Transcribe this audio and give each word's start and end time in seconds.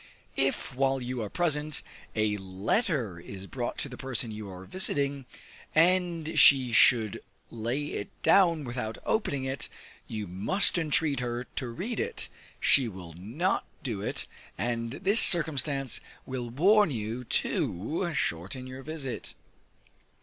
If 0.39 0.73
while 0.73 0.99
you 0.99 1.21
are 1.21 1.29
present, 1.29 1.83
a 2.15 2.35
letter 2.37 3.19
is 3.19 3.45
brought 3.45 3.77
to 3.77 3.87
the 3.87 3.99
person 3.99 4.31
you 4.31 4.49
are 4.49 4.65
visiting, 4.65 5.25
and 5.75 6.39
she 6.39 6.71
should 6.71 7.21
lay 7.51 7.85
it 7.89 8.09
down 8.23 8.63
without 8.63 8.97
opening 9.05 9.43
it, 9.43 9.69
you 10.07 10.25
must 10.25 10.79
entreat 10.79 11.19
her 11.19 11.43
to 11.55 11.67
read 11.67 11.99
it; 11.99 12.29
she 12.59 12.87
will 12.87 13.13
not 13.13 13.63
do 13.83 14.01
it, 14.01 14.25
and 14.57 14.93
this 15.03 15.19
circumstance 15.19 16.01
will 16.25 16.49
warn 16.49 16.89
you 16.89 17.23
to 17.25 18.11
shorten 18.15 18.65
your 18.65 18.81
visit. 18.81 19.35